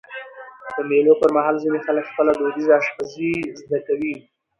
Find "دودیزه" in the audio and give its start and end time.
2.39-2.73